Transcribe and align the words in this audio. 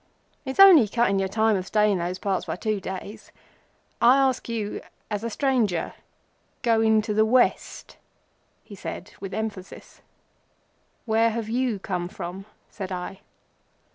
It's 0.45 0.59
only 0.59 0.87
cutting 0.87 1.19
your 1.19 1.27
time 1.29 1.55
of 1.55 1.67
stay 1.67 1.91
in 1.91 1.99
those 1.99 2.17
parts 2.17 2.45
by 2.47 2.55
two 2.55 2.79
days. 2.79 3.31
I 4.01 4.17
ask 4.17 4.49
you 4.49 4.81
as 5.11 5.23
a 5.23 5.29
stranger—going 5.29 7.03
to 7.03 7.13
the 7.13 7.23
West," 7.23 7.97
he 8.63 8.73
said 8.73 9.11
with 9.19 9.31
emphasis. 9.31 10.01
"Where 11.05 11.29
have 11.29 11.49
you 11.49 11.77
come 11.77 12.07
from?" 12.07 12.45
said 12.67 12.91
I. 12.91 13.19